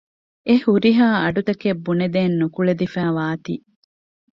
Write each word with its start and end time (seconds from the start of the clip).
އެ 0.47 0.53
ހުރިހާ 0.65 1.07
އަޑުތަކެއް 1.21 1.81
ބުނެދޭން 1.85 2.35
ނުކުޅެދިފައިވާތީ 2.39 3.53